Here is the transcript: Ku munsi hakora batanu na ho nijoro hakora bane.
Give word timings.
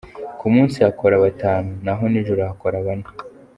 Ku 0.39 0.47
munsi 0.53 0.77
hakora 0.85 1.15
batanu 1.25 1.69
na 1.85 1.93
ho 1.97 2.03
nijoro 2.11 2.41
hakora 2.49 2.77
bane. 2.85 3.07